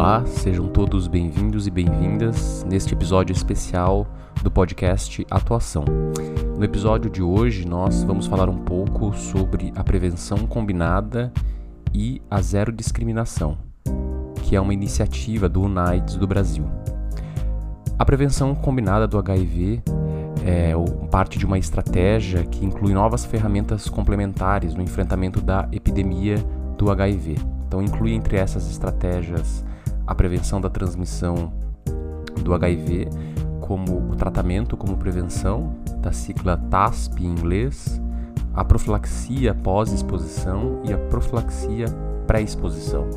[0.00, 4.06] Olá, sejam todos bem-vindos e bem-vindas neste episódio especial
[4.42, 5.84] do podcast Atuação.
[6.56, 11.30] No episódio de hoje, nós vamos falar um pouco sobre a prevenção combinada
[11.92, 13.58] e a zero discriminação,
[14.42, 16.64] que é uma iniciativa do UNAIDS do Brasil.
[17.98, 19.82] A prevenção combinada do HIV
[20.46, 20.72] é
[21.10, 26.36] parte de uma estratégia que inclui novas ferramentas complementares no enfrentamento da epidemia
[26.78, 27.36] do HIV.
[27.66, 29.62] Então, inclui entre essas estratégias
[30.10, 31.52] a prevenção da transmissão
[32.42, 33.08] do HIV,
[33.60, 38.02] como o tratamento como prevenção, da sigla TASP em inglês,
[38.52, 41.84] a profilaxia pós-exposição e a profilaxia
[42.26, 43.08] pré-exposição.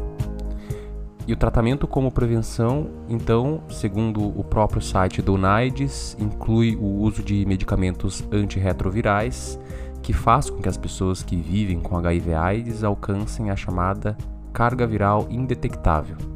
[1.26, 7.24] E o tratamento como prevenção, então, segundo o próprio site do UNAIDS, inclui o uso
[7.24, 9.58] de medicamentos antirretrovirais,
[10.04, 14.16] que faz com que as pessoas que vivem com HIV/AIDS alcancem a chamada
[14.54, 16.33] carga viral indetectável.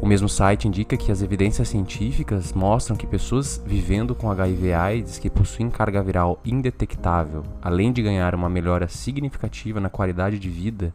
[0.00, 5.28] O mesmo site indica que as evidências científicas mostram que pessoas vivendo com HIV/AIDS que
[5.28, 10.92] possuem carga viral indetectável, além de ganhar uma melhora significativa na qualidade de vida,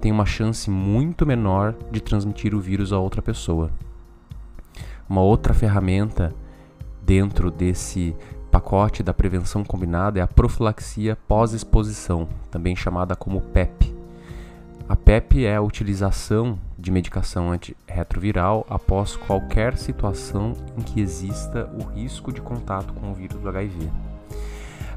[0.00, 3.70] têm uma chance muito menor de transmitir o vírus a outra pessoa.
[5.08, 6.34] Uma outra ferramenta
[7.02, 8.16] dentro desse
[8.50, 13.93] pacote da prevenção combinada é a profilaxia pós-exposição, também chamada como PEP.
[14.86, 21.84] A PEP é a utilização de medicação antirretroviral após qualquer situação em que exista o
[21.84, 23.90] risco de contato com o vírus do HIV.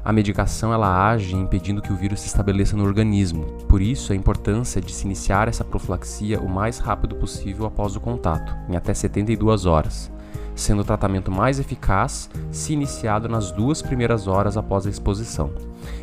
[0.04, 3.44] A medicação ela age impedindo que o vírus se estabeleça no organismo.
[3.66, 8.00] Por isso, a importância de se iniciar essa profilaxia o mais rápido possível após o
[8.00, 10.12] contato, em até 72 horas,
[10.54, 15.50] sendo o tratamento mais eficaz se iniciado nas duas primeiras horas após a exposição.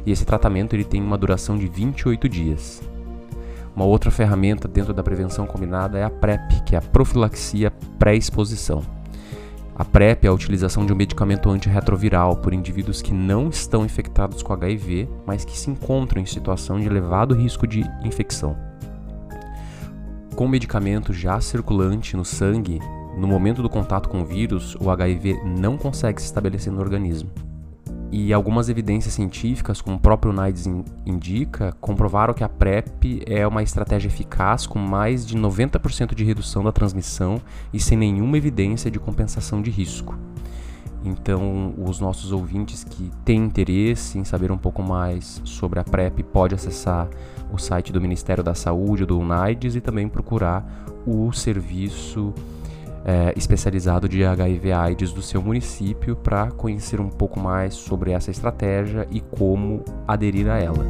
[0.03, 2.81] E esse tratamento ele tem uma duração de 28 dias.
[3.75, 8.81] Uma outra ferramenta dentro da prevenção combinada é a PrEP, que é a profilaxia pré-exposição.
[9.75, 14.41] A PrEP é a utilização de um medicamento antirretroviral por indivíduos que não estão infectados
[14.41, 18.55] com HIV, mas que se encontram em situação de elevado risco de infecção.
[20.37, 22.79] Com o medicamento já circulante no sangue,
[23.17, 27.29] no momento do contato com o vírus, o HIV não consegue se estabelecer no organismo
[28.11, 30.67] e algumas evidências científicas, como o próprio NIDES
[31.05, 36.63] indica, comprovaram que a PrEP é uma estratégia eficaz com mais de 90% de redução
[36.63, 37.41] da transmissão
[37.73, 40.17] e sem nenhuma evidência de compensação de risco.
[41.03, 46.23] Então, os nossos ouvintes que têm interesse em saber um pouco mais sobre a PrEP
[46.23, 47.07] pode acessar
[47.51, 50.65] o site do Ministério da Saúde, do UNAIDS, e também procurar
[51.05, 52.33] o serviço
[53.05, 59.07] é, especializado de HIV/AIDS do seu município para conhecer um pouco mais sobre essa estratégia
[59.11, 60.85] e como aderir a ela.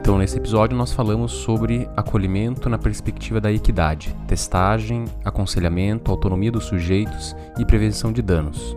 [0.00, 6.64] Então, nesse episódio, nós falamos sobre acolhimento na perspectiva da equidade, testagem, aconselhamento, autonomia dos
[6.64, 8.76] sujeitos e prevenção de danos.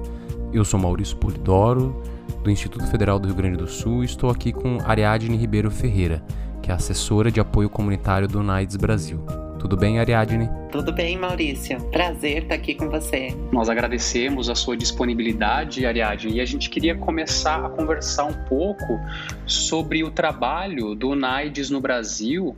[0.52, 2.02] Eu sou Maurício Polidoro,
[2.44, 6.24] do Instituto Federal do Rio Grande do Sul, e estou aqui com Ariadne Ribeiro Ferreira,
[6.69, 9.25] que é assessora de apoio comunitário do NAIDS Brasil.
[9.57, 10.47] Tudo bem, Ariadne?
[10.72, 11.81] Tudo bem, Maurício.
[11.85, 13.35] Prazer estar aqui com você.
[13.52, 19.00] Nós agradecemos a sua disponibilidade, Ariadne, e a gente queria começar a conversar um pouco
[19.47, 22.56] sobre o trabalho do NAIDS no Brasil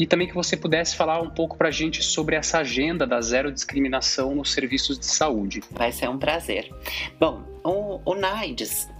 [0.00, 3.20] e também que você pudesse falar um pouco para a gente sobre essa agenda da
[3.20, 5.60] zero discriminação nos serviços de saúde.
[5.70, 6.74] Vai ser um prazer.
[7.20, 8.16] Bom, o, o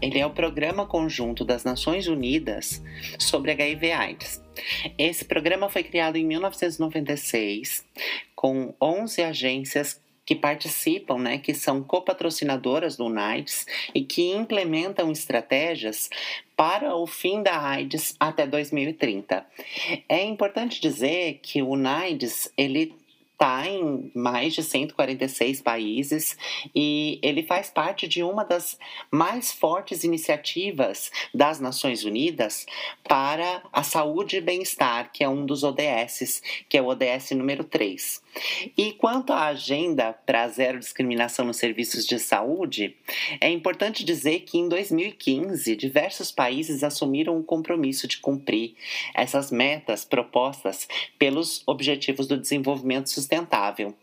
[0.03, 2.83] ele é o Programa Conjunto das Nações Unidas
[3.19, 4.43] sobre HIV/AIDS.
[4.99, 7.83] Esse programa foi criado em 1996
[8.35, 9.99] com 11 agências
[10.31, 16.09] que participam, né, que são copatrocinadoras do NAIDS e que implementam estratégias
[16.57, 19.45] para o fim da AIDS até 2030.
[20.09, 22.95] É importante dizer que o NAIDS ele
[23.33, 26.39] está em mais de 146 países
[26.73, 28.79] e ele faz parte de uma das
[29.11, 32.67] mais fortes iniciativas das Nações Unidas
[33.03, 37.65] para a saúde e bem-estar, que é um dos ODSs, que é o ODS número
[37.65, 38.23] 3.
[38.77, 42.97] E quanto à agenda para zero discriminação nos serviços de saúde,
[43.41, 48.75] é importante dizer que em 2015 diversos países assumiram o compromisso de cumprir
[49.15, 50.89] essas metas propostas
[51.19, 53.95] pelos Objetivos do Desenvolvimento Sustentável.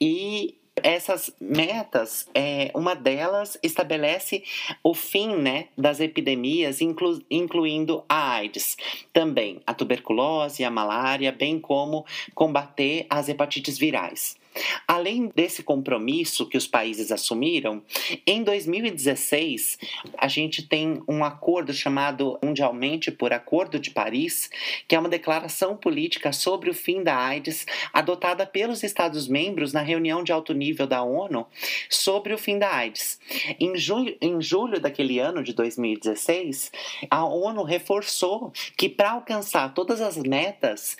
[0.00, 4.42] E essas metas, é, uma delas estabelece
[4.82, 8.76] o fim né, das epidemias, inclu, incluindo a AIDS,
[9.12, 14.40] também a tuberculose, a malária, bem como combater as hepatites virais.
[14.86, 17.82] Além desse compromisso que os países assumiram,
[18.26, 19.78] em 2016
[20.18, 24.50] a gente tem um acordo chamado mundialmente por Acordo de Paris,
[24.86, 30.22] que é uma declaração política sobre o fim da AIDS adotada pelos Estados-membros na reunião
[30.22, 31.46] de alto nível da ONU
[31.88, 33.18] sobre o fim da AIDS.
[33.58, 36.70] Em, junho, em julho daquele ano de 2016,
[37.10, 40.96] a ONU reforçou que para alcançar todas as metas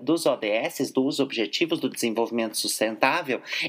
[0.00, 2.83] dos ODS, dos Objetivos do Desenvolvimento Sustentável,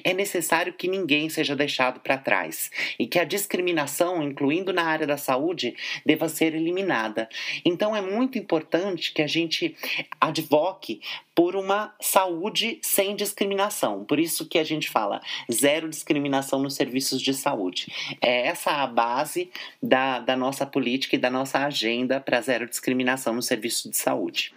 [0.04, 5.08] é necessário que ninguém seja deixado para trás e que a discriminação, incluindo na área
[5.08, 5.76] da saúde,
[6.06, 7.30] deva ser eliminada.
[7.64, 9.76] Então é muito importante que a gente
[10.20, 11.02] advoque
[11.36, 14.06] por uma saúde sem discriminação.
[14.06, 15.22] Por isso que a gente fala
[15.52, 17.92] zero discriminação nos serviços de saúde.
[18.22, 19.52] É essa a base
[19.84, 24.54] da, da nossa política e da nossa agenda para zero discriminação nos serviços de saúde.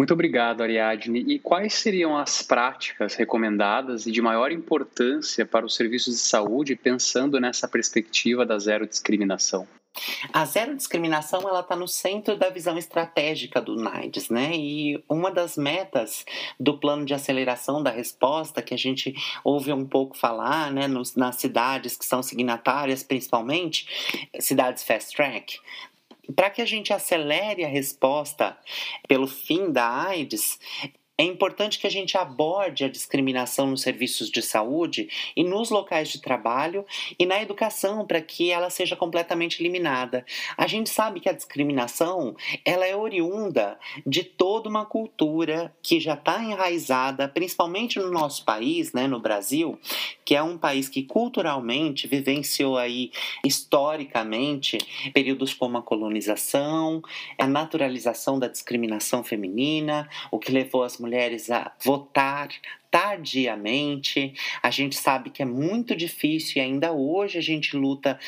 [0.00, 1.22] Muito obrigado, Ariadne.
[1.28, 6.74] E quais seriam as práticas recomendadas e de maior importância para os serviços de saúde,
[6.74, 9.68] pensando nessa perspectiva da zero discriminação?
[10.32, 14.52] A zero discriminação ela está no centro da visão estratégica do NIDES, né?
[14.54, 16.24] E uma das metas
[16.58, 19.12] do plano de aceleração da resposta que a gente
[19.44, 25.58] ouve um pouco falar, né, nos, nas cidades que são signatárias, principalmente cidades fast track,
[26.32, 28.56] para que a gente acelere a resposta
[29.08, 30.58] pelo fim da AIDS,
[31.20, 35.06] é importante que a gente aborde a discriminação nos serviços de saúde
[35.36, 36.82] e nos locais de trabalho
[37.18, 40.24] e na educação para que ela seja completamente eliminada.
[40.56, 42.34] A gente sabe que a discriminação
[42.64, 48.94] ela é oriunda de toda uma cultura que já está enraizada, principalmente no nosso país,
[48.94, 49.78] né, no Brasil,
[50.24, 53.10] que é um país que culturalmente vivenciou aí
[53.44, 54.78] historicamente
[55.12, 57.02] períodos como a colonização,
[57.36, 62.48] a naturalização da discriminação feminina, o que levou as mulheres mulheres a votar
[62.88, 64.32] tardiamente.
[64.62, 68.18] A gente sabe que é muito difícil e ainda hoje a gente luta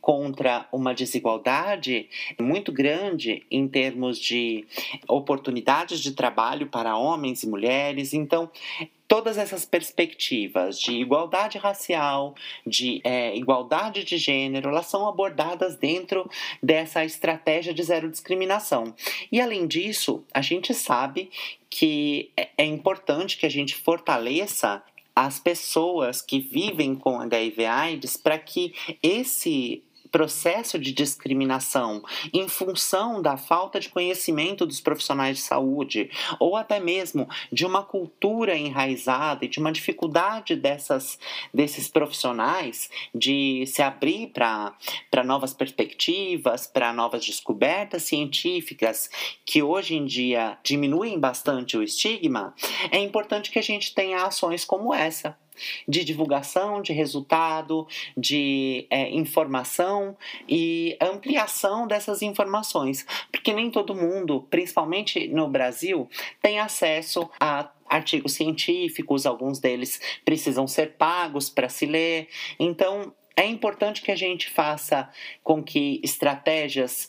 [0.00, 4.66] contra uma desigualdade muito grande em termos de
[5.08, 8.12] oportunidades de trabalho para homens e mulheres.
[8.12, 8.50] Então,
[9.08, 12.34] todas essas perspectivas de igualdade racial,
[12.66, 16.28] de é, igualdade de gênero, elas são abordadas dentro
[16.62, 18.94] dessa estratégia de zero discriminação.
[19.30, 21.30] E além disso, a gente sabe
[21.70, 24.82] que é, é importante que a gente fortaleça
[25.14, 33.36] as pessoas que vivem com HIV/AIDS para que esse processo de discriminação em função da
[33.36, 39.48] falta de conhecimento dos profissionais de saúde, ou até mesmo de uma cultura enraizada e
[39.48, 41.18] de uma dificuldade dessas,
[41.52, 49.10] desses profissionais de se abrir para novas perspectivas, para novas descobertas científicas,
[49.44, 52.54] que hoje em dia diminuem bastante o estigma,
[52.90, 55.36] é importante que a gente tenha ações como essa
[55.86, 57.86] de divulgação de resultado,
[58.16, 60.16] de é, informação
[60.48, 66.08] e ampliação dessas informações, porque nem todo mundo, principalmente no Brasil,
[66.42, 72.28] tem acesso a artigos científicos, alguns deles precisam ser pagos para se ler.
[72.58, 75.08] Então, é importante que a gente faça
[75.42, 77.08] com que estratégias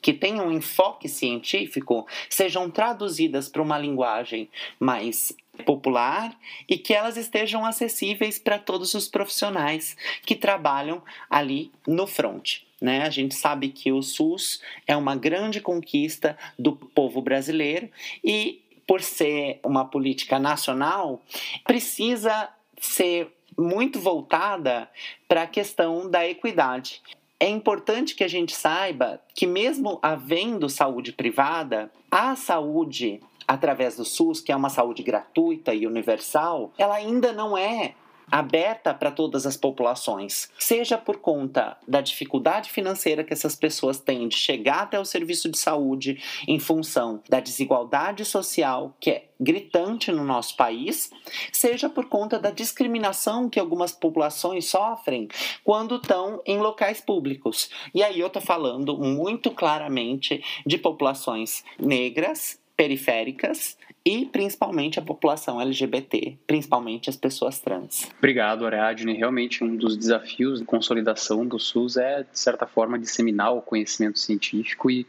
[0.00, 4.48] que tenham enfoque científico sejam traduzidas para uma linguagem
[4.78, 6.36] mais popular
[6.68, 12.60] e que elas estejam acessíveis para todos os profissionais que trabalham ali no front.
[12.80, 13.02] Né?
[13.02, 17.88] A gente sabe que o SUS é uma grande conquista do povo brasileiro
[18.22, 21.22] e, por ser uma política nacional,
[21.64, 24.90] precisa ser muito voltada
[25.28, 27.00] para a questão da equidade.
[27.38, 34.04] É importante que a gente saiba que, mesmo havendo saúde privada, a saúde através do
[34.04, 37.94] SUS, que é uma saúde gratuita e universal, ela ainda não é
[38.30, 44.28] aberta para todas as populações, seja por conta da dificuldade financeira que essas pessoas têm
[44.28, 50.10] de chegar até o serviço de saúde em função da desigualdade social que é gritante
[50.12, 51.10] no nosso país,
[51.52, 55.28] seja por conta da discriminação que algumas populações sofrem
[55.62, 57.68] quando estão em locais públicos.
[57.92, 65.60] E aí eu estou falando muito claramente de populações negras periféricas e principalmente a população
[65.60, 68.10] LGBT, principalmente as pessoas trans.
[68.18, 69.14] Obrigado, Ariadne.
[69.14, 74.18] Realmente um dos desafios de consolidação do SUS é, de certa forma, disseminar o conhecimento
[74.18, 75.06] científico e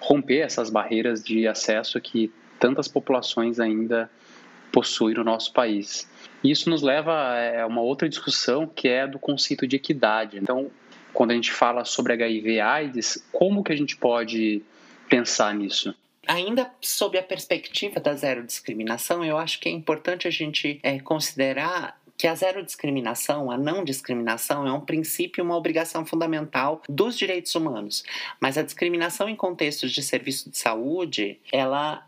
[0.00, 4.10] romper essas barreiras de acesso que tantas populações ainda
[4.72, 6.10] possuem no nosso país.
[6.42, 10.38] Isso nos leva a uma outra discussão que é do conceito de equidade.
[10.38, 10.70] Então,
[11.12, 14.62] quando a gente fala sobre HIV/AIDS, como que a gente pode
[15.08, 15.94] pensar nisso?
[16.26, 21.00] Ainda sob a perspectiva da zero discriminação, eu acho que é importante a gente é,
[21.00, 26.80] considerar que a zero discriminação, a não discriminação, é um princípio e uma obrigação fundamental
[26.88, 28.04] dos direitos humanos.
[28.40, 32.06] Mas a discriminação em contextos de serviço de saúde, ela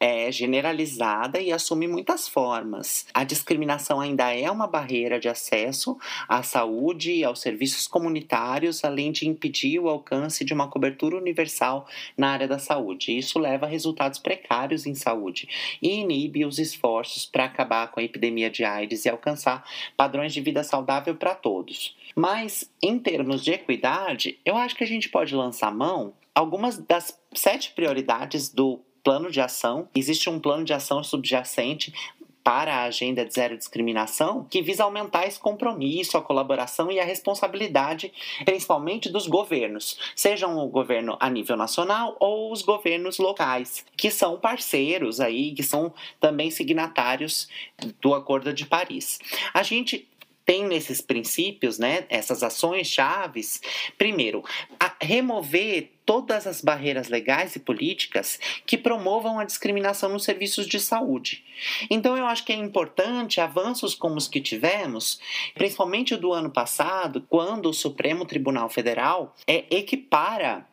[0.00, 3.06] é generalizada e assume muitas formas.
[3.12, 9.10] A discriminação ainda é uma barreira de acesso à saúde e aos serviços comunitários, além
[9.10, 11.86] de impedir o alcance de uma cobertura universal
[12.16, 13.16] na área da saúde.
[13.16, 15.48] Isso leva a resultados precários em saúde
[15.82, 19.64] e inibe os esforços para acabar com a epidemia de AIDS e alcançar
[19.96, 21.96] padrões de vida saudável para todos.
[22.14, 27.18] Mas, em termos de equidade, eu acho que a gente pode lançar mão algumas das
[27.34, 31.94] sete prioridades do plano de ação, existe um plano de ação subjacente
[32.44, 37.04] para a agenda de zero discriminação, que visa aumentar esse compromisso, a colaboração e a
[37.06, 38.12] responsabilidade,
[38.44, 44.38] principalmente dos governos, sejam o governo a nível nacional ou os governos locais, que são
[44.38, 47.48] parceiros aí, que são também signatários
[48.02, 49.18] do Acordo de Paris.
[49.54, 50.06] A gente
[50.48, 53.60] tem nesses princípios, né, essas ações chaves,
[53.98, 54.42] primeiro,
[54.98, 61.44] remover todas as barreiras legais e políticas que promovam a discriminação nos serviços de saúde.
[61.90, 65.20] Então eu acho que é importante avanços como os que tivemos,
[65.52, 70.66] principalmente do ano passado, quando o Supremo Tribunal Federal é, equipara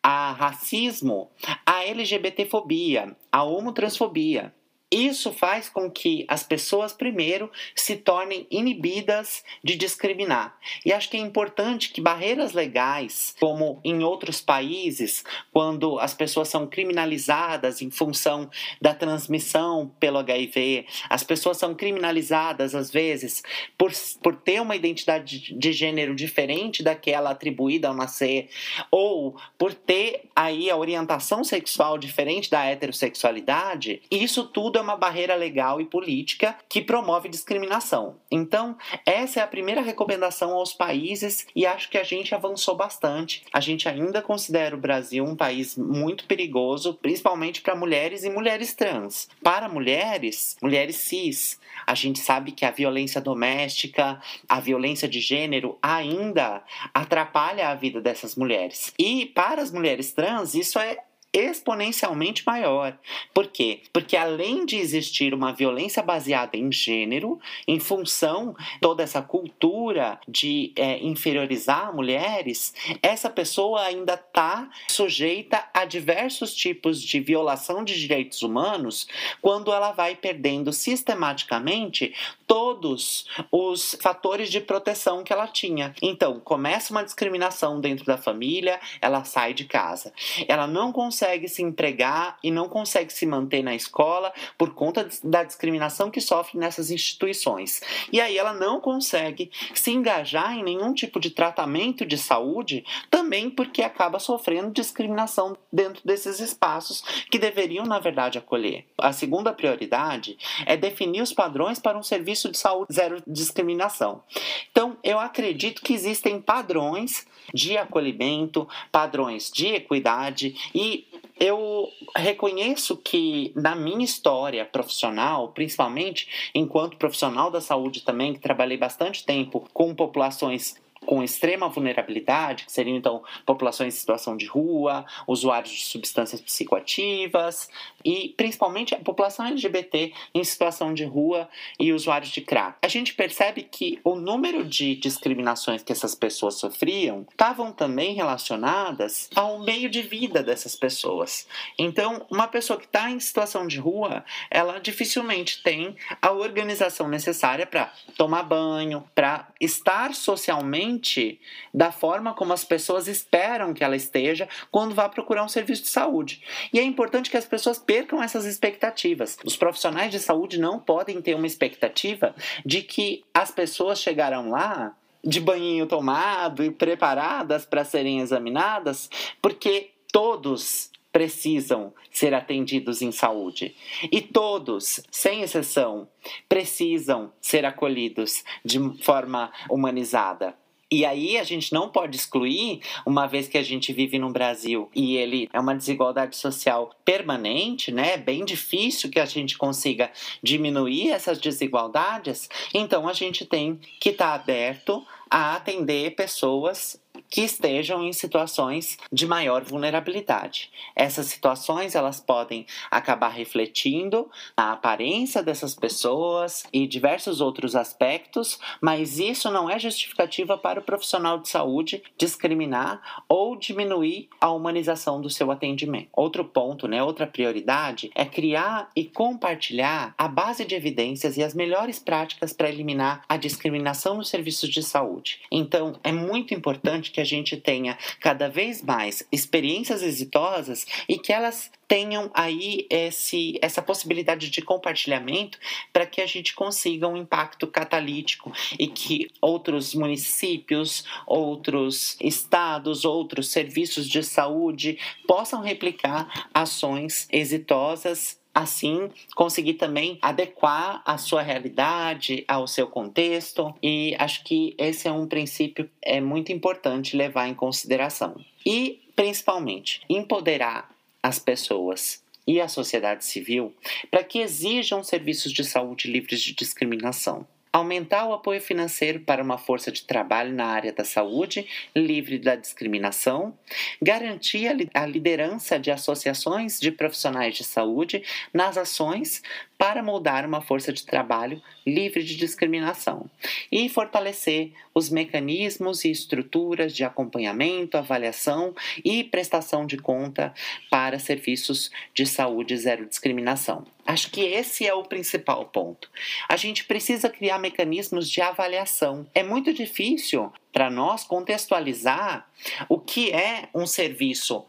[0.00, 1.28] a racismo,
[1.66, 4.54] a LGBTfobia, a homotransfobia.
[4.90, 10.56] Isso faz com que as pessoas, primeiro, se tornem inibidas de discriminar.
[10.84, 16.48] E acho que é importante que barreiras legais, como em outros países, quando as pessoas
[16.48, 18.48] são criminalizadas em função
[18.80, 23.42] da transmissão pelo HIV, as pessoas são criminalizadas, às vezes,
[23.76, 23.92] por,
[24.22, 28.48] por ter uma identidade de gênero diferente daquela atribuída ao nascer,
[28.90, 35.34] ou por ter aí a orientação sexual diferente da heterossexualidade, isso tudo é uma barreira
[35.34, 38.16] legal e política que promove discriminação.
[38.30, 43.42] Então, essa é a primeira recomendação aos países e acho que a gente avançou bastante.
[43.52, 48.74] A gente ainda considera o Brasil um país muito perigoso, principalmente para mulheres e mulheres
[48.74, 49.28] trans.
[49.42, 55.78] Para mulheres, mulheres cis, a gente sabe que a violência doméstica, a violência de gênero
[55.82, 56.62] ainda
[56.94, 58.92] atrapalha a vida dessas mulheres.
[58.98, 60.98] E para as mulheres trans, isso é
[61.46, 62.96] exponencialmente maior.
[63.32, 63.82] Por quê?
[63.92, 70.72] Porque além de existir uma violência baseada em gênero, em função toda essa cultura de
[70.76, 78.42] é, inferiorizar mulheres, essa pessoa ainda está sujeita a diversos tipos de violação de direitos
[78.42, 79.06] humanos
[79.40, 82.14] quando ela vai perdendo sistematicamente
[82.46, 85.94] todos os fatores de proteção que ela tinha.
[86.00, 90.12] Então, começa uma discriminação dentro da família, ela sai de casa.
[90.46, 90.92] Ela não
[91.28, 96.22] consegue se empregar e não consegue se manter na escola por conta da discriminação que
[96.22, 97.82] sofre nessas instituições.
[98.10, 103.50] E aí ela não consegue se engajar em nenhum tipo de tratamento de saúde, também
[103.50, 108.86] porque acaba sofrendo discriminação dentro desses espaços que deveriam, na verdade, acolher.
[108.96, 114.22] A segunda prioridade é definir os padrões para um serviço de saúde zero discriminação.
[114.70, 121.06] Então, eu acredito que existem padrões de acolhimento, padrões de equidade e
[121.40, 128.76] eu reconheço que na minha história profissional, principalmente enquanto profissional da saúde também, que trabalhei
[128.76, 130.76] bastante tempo com populações
[131.06, 137.70] com extrema vulnerabilidade, que seriam então populações em situação de rua, usuários de substâncias psicoativas
[138.08, 141.46] e principalmente a população LGBT em situação de rua
[141.78, 142.78] e usuários de crack.
[142.80, 149.28] A gente percebe que o número de discriminações que essas pessoas sofriam estavam também relacionadas
[149.34, 151.46] ao meio de vida dessas pessoas.
[151.78, 157.66] Então, uma pessoa que está em situação de rua, ela dificilmente tem a organização necessária
[157.66, 161.38] para tomar banho, para estar socialmente
[161.74, 165.88] da forma como as pessoas esperam que ela esteja quando vá procurar um serviço de
[165.88, 166.42] saúde.
[166.72, 169.36] E é importante que as pessoas percam essas expectativas.
[169.44, 172.32] Os profissionais de saúde não podem ter uma expectativa
[172.64, 179.10] de que as pessoas chegarão lá de banhinho tomado e preparadas para serem examinadas,
[179.42, 183.74] porque todos precisam ser atendidos em saúde.
[184.12, 186.08] E todos, sem exceção,
[186.48, 190.54] precisam ser acolhidos de forma humanizada.
[190.90, 194.90] E aí a gente não pode excluir, uma vez que a gente vive no Brasil
[194.94, 198.14] e ele é uma desigualdade social permanente, né?
[198.14, 200.10] É bem difícil que a gente consiga
[200.42, 202.48] diminuir essas desigualdades.
[202.72, 208.98] Então a gente tem que estar tá aberto a atender pessoas que estejam em situações
[209.12, 210.70] de maior vulnerabilidade.
[210.94, 219.18] Essas situações elas podem acabar refletindo a aparência dessas pessoas e diversos outros aspectos, mas
[219.18, 225.30] isso não é justificativa para o profissional de saúde discriminar ou diminuir a humanização do
[225.30, 226.08] seu atendimento.
[226.12, 231.54] Outro ponto, né, outra prioridade é criar e compartilhar a base de evidências e as
[231.54, 235.40] melhores práticas para eliminar a discriminação nos serviços de saúde.
[235.50, 241.32] Então, é muito importante que a gente tenha cada vez mais experiências exitosas e que
[241.32, 245.58] elas tenham aí esse, essa possibilidade de compartilhamento
[245.92, 253.48] para que a gente consiga um impacto catalítico e que outros municípios, outros estados, outros
[253.48, 262.66] serviços de saúde possam replicar ações exitosas assim conseguir também adequar a sua realidade ao
[262.66, 263.72] seu contexto.
[263.80, 268.36] E acho que esse é um princípio é muito importante levar em consideração.
[268.66, 270.90] E principalmente empoderar
[271.22, 273.74] as pessoas e a sociedade civil
[274.10, 279.58] para que exijam serviços de saúde livres de discriminação aumentar o apoio financeiro para uma
[279.58, 283.56] força de trabalho na área da saúde, livre da discriminação,
[284.00, 288.22] garantir a liderança de associações de profissionais de saúde
[288.52, 289.42] nas ações
[289.78, 293.30] para moldar uma força de trabalho livre de discriminação
[293.70, 300.52] e fortalecer os mecanismos e estruturas de acompanhamento, avaliação e prestação de conta
[300.90, 303.86] para serviços de saúde zero discriminação.
[304.08, 306.10] Acho que esse é o principal ponto.
[306.48, 309.26] A gente precisa criar mecanismos de avaliação.
[309.34, 312.48] É muito difícil para nós contextualizar
[312.88, 314.64] o que é um serviço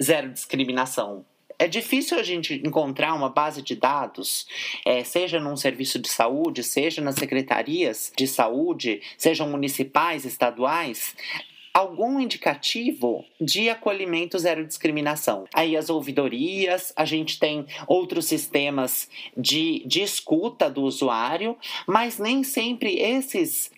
[0.00, 1.24] zero discriminação
[1.56, 4.46] é difícil a gente encontrar uma base de dados,
[4.84, 11.14] é, seja num serviço de saúde, seja nas secretarias de saúde, sejam municipais, estaduais,
[11.74, 15.44] algum indicativo de acolhimento zero discriminação.
[15.52, 22.44] Aí as ouvidorias, a gente tem outros sistemas de, de escuta do usuário, mas nem
[22.44, 23.72] sempre esses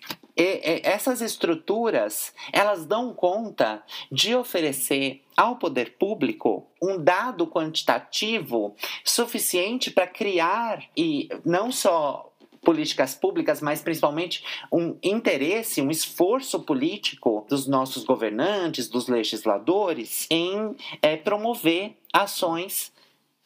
[0.83, 10.05] essas estruturas elas dão conta de oferecer ao poder público um dado quantitativo suficiente para
[10.05, 12.31] criar e não só
[12.67, 20.75] políticas públicas, mas principalmente um interesse, um esforço político dos nossos governantes, dos legisladores, em
[21.01, 22.91] é, promover ações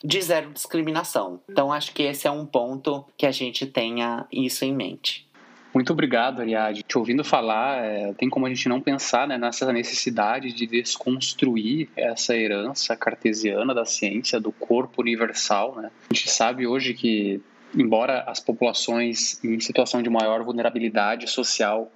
[0.04, 1.40] de zero discriminação.
[1.48, 5.30] Então, acho que esse é um ponto que a gente tenha isso em mente.
[5.72, 6.82] Muito obrigado, Ariadne.
[6.82, 11.90] Te ouvindo falar, é, tem como a gente não pensar né, nessa necessidade de desconstruir
[11.96, 15.76] essa herança cartesiana da ciência, do corpo universal.
[15.76, 15.92] Né?
[16.10, 17.40] A gente sabe hoje que,
[17.76, 21.92] embora as populações em situação de maior vulnerabilidade social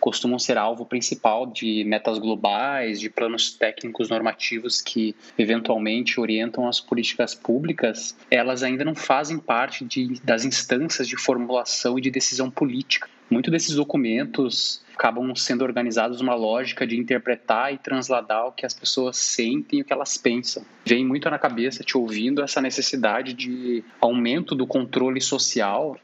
[0.00, 6.80] costumam ser alvo principal de metas globais, de planos técnicos normativos que eventualmente orientam as
[6.80, 12.50] políticas públicas, elas ainda não fazem parte de, das instâncias de formulação e de decisão
[12.50, 13.08] política.
[13.30, 18.72] Muitos desses documentos acabam sendo organizados numa lógica de interpretar e transladar o que as
[18.72, 20.64] pessoas sentem e o que elas pensam.
[20.84, 25.96] Vem muito na cabeça, te ouvindo, essa necessidade de aumento do controle social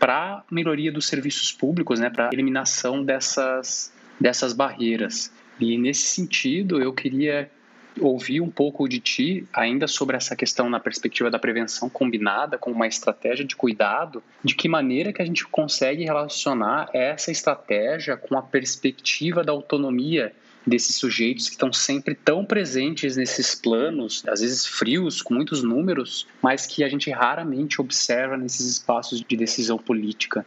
[0.00, 5.30] para melhoria dos serviços públicos, né, para eliminação dessas, dessas barreiras.
[5.60, 7.50] E nesse sentido, eu queria
[8.00, 12.70] ouvir um pouco de ti ainda sobre essa questão na perspectiva da prevenção combinada com
[12.70, 18.38] uma estratégia de cuidado, de que maneira que a gente consegue relacionar essa estratégia com
[18.38, 20.32] a perspectiva da autonomia
[20.66, 26.26] desses sujeitos que estão sempre tão presentes nesses planos, às vezes frios, com muitos números,
[26.42, 30.44] mas que a gente raramente observa nesses espaços de decisão política.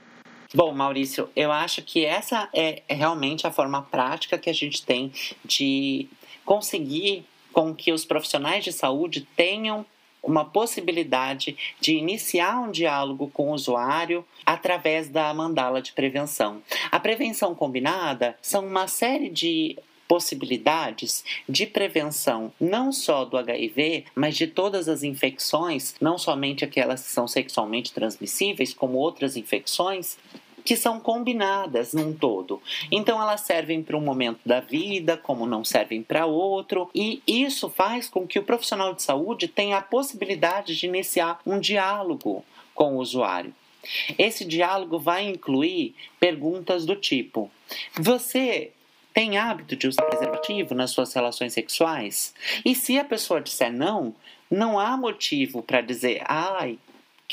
[0.53, 5.11] Bom, Maurício, eu acho que essa é realmente a forma prática que a gente tem
[5.43, 6.07] de
[6.45, 9.85] conseguir com que os profissionais de saúde tenham
[10.21, 16.61] uma possibilidade de iniciar um diálogo com o usuário através da mandala de prevenção.
[16.89, 19.77] A prevenção combinada são uma série de
[20.13, 27.01] possibilidades de prevenção não só do HIV, mas de todas as infecções, não somente aquelas
[27.01, 30.19] que são sexualmente transmissíveis, como outras infecções,
[30.63, 32.61] que são combinadas num todo.
[32.91, 37.67] Então elas servem para um momento da vida, como não servem para outro, e isso
[37.67, 42.45] faz com que o profissional de saúde tenha a possibilidade de iniciar um diálogo
[42.75, 43.51] com o usuário.
[44.15, 47.49] Esse diálogo vai incluir perguntas do tipo:
[47.95, 48.71] Você
[49.13, 52.33] tem hábito de usar preservativo nas suas relações sexuais?
[52.65, 54.15] E se a pessoa disser não,
[54.49, 56.77] não há motivo para dizer, ai,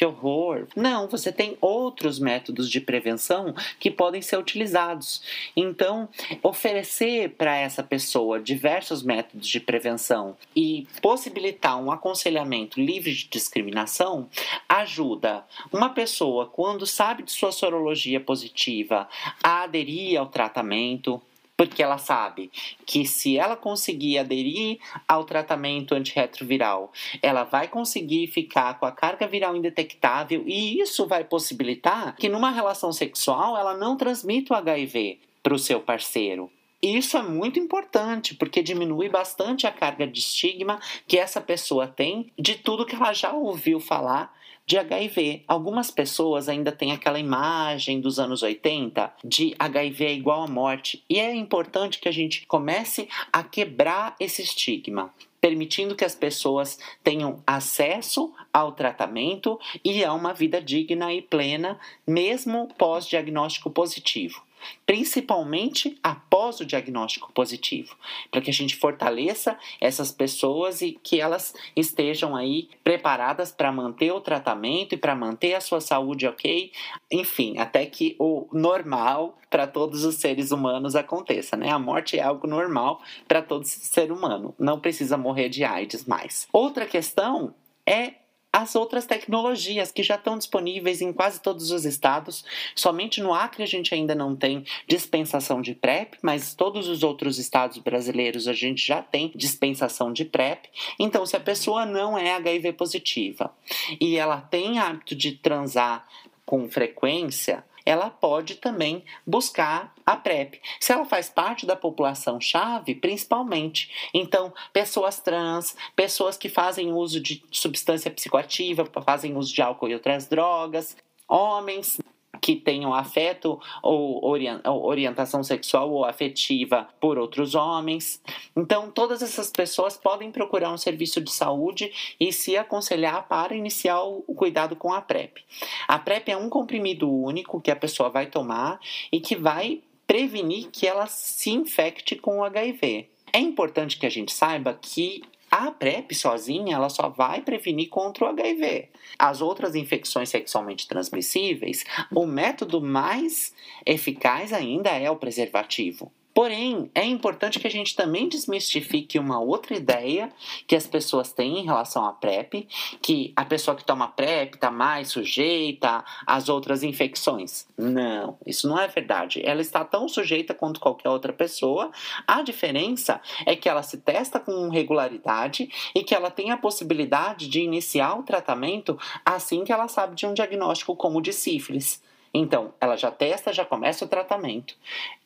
[0.01, 0.67] que horror.
[0.75, 5.23] Não, você tem outros métodos de prevenção que podem ser utilizados.
[5.55, 6.09] Então,
[6.43, 14.27] oferecer para essa pessoa diversos métodos de prevenção e possibilitar um aconselhamento livre de discriminação
[14.67, 19.07] ajuda uma pessoa, quando sabe de sua sorologia positiva,
[19.43, 21.21] a aderir ao tratamento,
[21.61, 22.51] porque ela sabe
[22.87, 29.27] que se ela conseguir aderir ao tratamento antirretroviral, ela vai conseguir ficar com a carga
[29.27, 35.19] viral indetectável e isso vai possibilitar que numa relação sexual ela não transmita o HIV
[35.43, 36.51] para o seu parceiro.
[36.81, 42.33] Isso é muito importante, porque diminui bastante a carga de estigma que essa pessoa tem
[42.39, 44.35] de tudo que ela já ouviu falar
[44.71, 45.43] de HIV.
[45.49, 51.03] Algumas pessoas ainda têm aquela imagem dos anos 80 de HIV é igual à morte,
[51.11, 56.79] e é importante que a gente comece a quebrar esse estigma permitindo que as pessoas
[57.03, 64.43] tenham acesso ao tratamento e a uma vida digna e plena, mesmo pós-diagnóstico positivo
[64.85, 67.97] principalmente após o diagnóstico positivo,
[68.31, 74.13] para que a gente fortaleça essas pessoas e que elas estejam aí preparadas para manter
[74.13, 76.73] o tratamento e para manter a sua saúde ok,
[77.11, 81.71] enfim, até que o normal para todos os seres humanos aconteça, né?
[81.71, 86.47] A morte é algo normal para todo ser humano, não precisa morrer de AIDS mais.
[86.53, 88.15] Outra questão é
[88.53, 92.45] as outras tecnologias que já estão disponíveis em quase todos os estados.
[92.75, 97.39] Somente no Acre a gente ainda não tem dispensação de PrEP, mas todos os outros
[97.39, 100.69] estados brasileiros a gente já tem dispensação de PrEP.
[100.99, 103.55] Então, se a pessoa não é HIV positiva
[104.01, 106.07] e ela tem hábito de transar
[106.45, 110.61] com frequência, ela pode também buscar a PrEP.
[110.79, 113.91] Se ela faz parte da população chave, principalmente.
[114.13, 119.95] Então, pessoas trans, pessoas que fazem uso de substância psicoativa, fazem uso de álcool e
[119.95, 120.97] outras drogas,
[121.29, 121.99] homens
[122.41, 124.25] que tenham afeto ou
[124.65, 128.23] orientação sexual ou afetiva por outros homens.
[128.57, 134.03] Então, todas essas pessoas podem procurar um serviço de saúde e se aconselhar para iniciar
[134.03, 135.45] o cuidado com a PrEP.
[135.87, 138.81] A PrEP é um comprimido único que a pessoa vai tomar
[139.13, 143.09] e que vai prevenir que ela se infecte com o HIV.
[143.33, 145.23] É importante que a gente saiba que
[145.67, 148.89] a PrEP sozinha, ela só vai prevenir contra o HIV.
[149.19, 156.13] As outras infecções sexualmente transmissíveis, o método mais eficaz ainda é o preservativo.
[156.41, 160.33] Porém, é importante que a gente também desmistifique uma outra ideia
[160.67, 162.67] que as pessoas têm em relação à PrEP,
[163.03, 167.67] que a pessoa que toma PrEP está mais sujeita às outras infecções.
[167.77, 169.43] Não, isso não é verdade.
[169.45, 171.91] Ela está tão sujeita quanto qualquer outra pessoa.
[172.27, 177.49] A diferença é que ela se testa com regularidade e que ela tem a possibilidade
[177.49, 182.01] de iniciar o tratamento assim que ela sabe de um diagnóstico como o de sífilis.
[182.33, 184.75] Então, ela já testa, já começa o tratamento.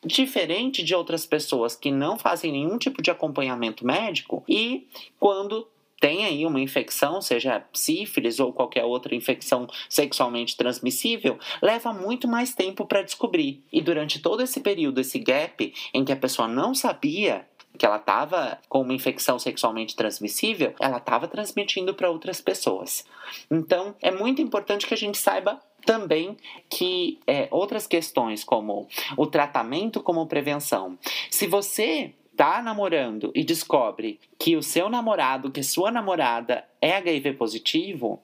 [0.03, 4.87] Diferente de outras pessoas que não fazem nenhum tipo de acompanhamento médico e
[5.19, 5.67] quando
[5.99, 12.53] tem aí uma infecção, seja sífilis ou qualquer outra infecção sexualmente transmissível, leva muito mais
[12.53, 13.63] tempo para descobrir.
[13.71, 17.97] E durante todo esse período, esse gap em que a pessoa não sabia que ela
[17.97, 23.05] estava com uma infecção sexualmente transmissível, ela estava transmitindo para outras pessoas.
[23.51, 26.35] Então, é muito importante que a gente saiba também
[26.69, 30.97] que é, outras questões, como o tratamento como prevenção.
[31.29, 37.33] Se você está namorando e descobre que o seu namorado, que sua namorada é HIV
[37.33, 38.21] positivo,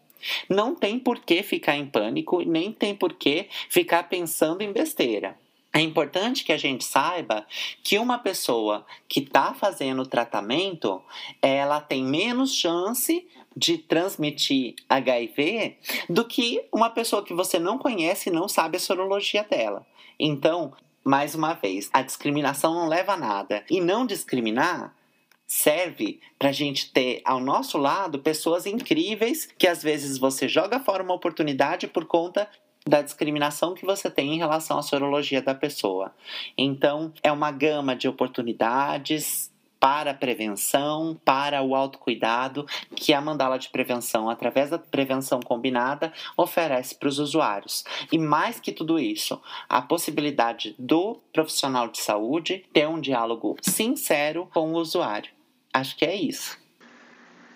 [0.49, 5.37] não tem por que ficar em pânico, nem tem por que ficar pensando em besteira.
[5.73, 7.45] É importante que a gente saiba
[7.81, 11.01] que uma pessoa que está fazendo tratamento,
[11.41, 15.77] ela tem menos chance de transmitir HIV
[16.09, 19.85] do que uma pessoa que você não conhece e não sabe a sorologia dela.
[20.19, 23.63] Então, mais uma vez, a discriminação não leva a nada.
[23.69, 24.93] E não discriminar
[25.47, 30.79] serve para a gente ter ao nosso lado pessoas incríveis que às vezes você joga
[30.79, 32.47] fora uma oportunidade por conta
[32.85, 36.13] da discriminação que você tem em relação à sorologia da pessoa.
[36.57, 43.57] Então, é uma gama de oportunidades para a prevenção, para o autocuidado, que a mandala
[43.57, 47.83] de prevenção, através da prevenção combinada, oferece para os usuários.
[48.11, 54.47] E mais que tudo isso, a possibilidade do profissional de saúde ter um diálogo sincero
[54.53, 55.31] com o usuário.
[55.73, 56.60] Acho que é isso.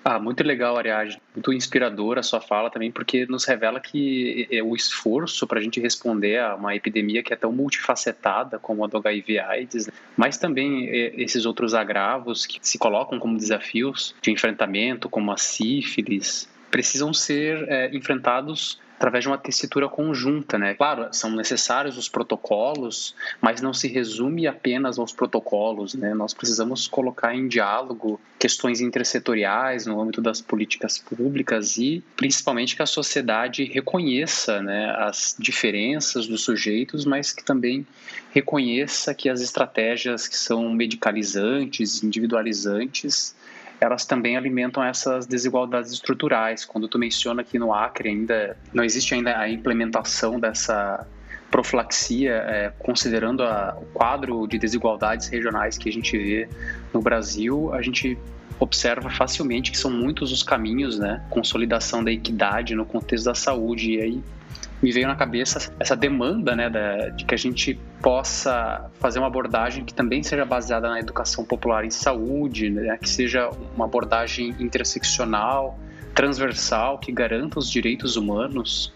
[0.07, 1.19] Ah, muito legal, Ariadne.
[1.33, 5.63] Muito inspiradora a sua fala também, porque nos revela que é o esforço para a
[5.63, 9.93] gente responder a uma epidemia que é tão multifacetada como a do HIV/AIDS, né?
[10.15, 15.37] mas também é, esses outros agravos que se colocam como desafios de enfrentamento, como a
[15.37, 20.73] sífilis, precisam ser é, enfrentados através de uma tessitura conjunta, né?
[20.73, 26.13] Claro, são necessários os protocolos, mas não se resume apenas aos protocolos, né?
[26.13, 32.81] Nós precisamos colocar em diálogo questões intersetoriais no âmbito das políticas públicas e principalmente que
[32.81, 37.85] a sociedade reconheça, né, as diferenças dos sujeitos, mas que também
[38.31, 43.35] reconheça que as estratégias que são medicalizantes, individualizantes,
[43.79, 46.65] elas também alimentam essas desigualdades estruturais.
[46.65, 51.05] Quando tu menciona que no Acre ainda não existe ainda a implementação dessa
[51.51, 56.49] profilaxia, é, considerando a, o quadro de desigualdades regionais que a gente vê
[56.93, 58.17] no Brasil, a gente
[58.59, 61.23] observa facilmente que são muitos os caminhos, né?
[61.29, 63.91] Consolidação da equidade no contexto da saúde.
[63.91, 64.23] E aí
[64.85, 69.25] me veio na cabeça essa demanda, né, da, de que a gente possa fazer uma
[69.25, 74.55] abordagem que também seja baseada na educação popular em saúde, né, que seja uma abordagem
[74.59, 75.79] interseccional,
[76.13, 78.93] transversal, que garanta os direitos humanos.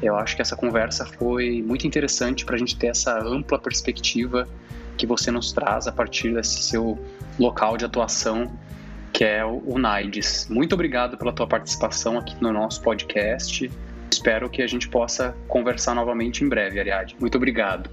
[0.00, 4.48] Eu acho que essa conversa foi muito interessante para a gente ter essa ampla perspectiva
[4.96, 6.98] que você nos traz a partir desse seu
[7.38, 8.50] local de atuação,
[9.12, 10.48] que é o NAIDS.
[10.48, 13.70] Muito obrigado pela tua participação aqui no nosso podcast.
[14.24, 17.14] Espero que a gente possa conversar novamente em breve, Ariadne.
[17.20, 17.90] Muito obrigado.